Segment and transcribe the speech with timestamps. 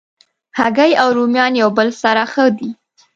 [0.59, 2.69] هګۍ او رومیان یو بل سره ښه دي.